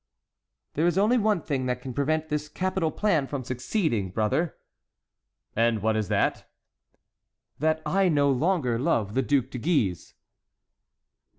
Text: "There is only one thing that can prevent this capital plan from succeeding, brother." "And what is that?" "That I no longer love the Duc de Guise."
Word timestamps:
"There 0.73 0.87
is 0.87 0.97
only 0.97 1.19
one 1.19 1.41
thing 1.43 1.67
that 1.67 1.79
can 1.79 1.93
prevent 1.93 2.29
this 2.29 2.49
capital 2.49 2.89
plan 2.89 3.27
from 3.27 3.43
succeeding, 3.43 4.09
brother." 4.09 4.57
"And 5.55 5.83
what 5.83 5.95
is 5.95 6.07
that?" 6.07 6.49
"That 7.59 7.83
I 7.85 8.09
no 8.09 8.31
longer 8.31 8.79
love 8.79 9.13
the 9.13 9.21
Duc 9.21 9.51
de 9.51 9.59
Guise." 9.59 10.15